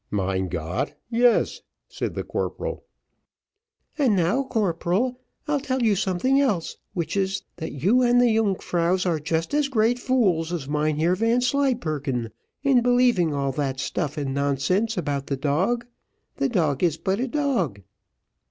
[0.09, 0.93] "Mein Gott!
[1.11, 2.85] yes," said the corporal.
[3.99, 9.05] "And now, corporal, I'll tell you something else, which is, that you and the Yungfraus
[9.05, 12.31] are just as great fools as Mynheer Vanslyperken,
[12.63, 15.85] in believing all that stuff and nonsense about the dog.
[16.37, 17.81] The dog is but a dog."